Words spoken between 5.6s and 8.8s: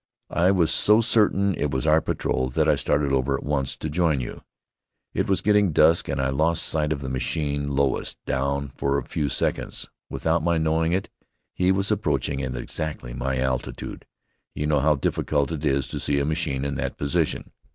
dusk and I lost sight of the machine lowest down